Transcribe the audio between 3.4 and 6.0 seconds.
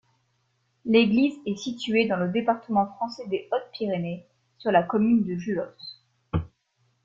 Hautes-Pyrénées, sur la commune de Julos.